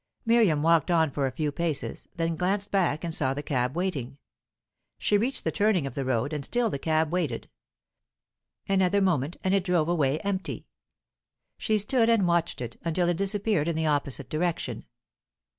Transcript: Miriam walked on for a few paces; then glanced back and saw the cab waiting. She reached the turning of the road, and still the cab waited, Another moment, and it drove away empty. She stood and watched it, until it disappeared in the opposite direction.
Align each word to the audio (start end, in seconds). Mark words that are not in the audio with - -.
Miriam 0.25 0.63
walked 0.63 0.89
on 0.89 1.11
for 1.11 1.27
a 1.27 1.31
few 1.31 1.51
paces; 1.51 2.07
then 2.15 2.35
glanced 2.35 2.71
back 2.71 3.03
and 3.03 3.13
saw 3.13 3.35
the 3.35 3.43
cab 3.43 3.75
waiting. 3.75 4.17
She 4.97 5.15
reached 5.15 5.43
the 5.43 5.51
turning 5.51 5.85
of 5.85 5.93
the 5.93 6.03
road, 6.03 6.33
and 6.33 6.43
still 6.43 6.71
the 6.71 6.79
cab 6.79 7.13
waited, 7.13 7.47
Another 8.67 8.99
moment, 8.99 9.37
and 9.43 9.53
it 9.53 9.63
drove 9.63 9.87
away 9.87 10.17
empty. 10.21 10.65
She 11.59 11.77
stood 11.77 12.09
and 12.09 12.27
watched 12.27 12.61
it, 12.61 12.77
until 12.83 13.07
it 13.09 13.17
disappeared 13.17 13.67
in 13.67 13.75
the 13.75 13.85
opposite 13.85 14.27
direction. 14.27 14.85